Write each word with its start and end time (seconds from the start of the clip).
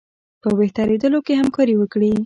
په 0.41 0.49
بهترېدلو 0.59 1.19
کې 1.25 1.39
همکاري 1.41 1.75
وکړي. 1.77 2.11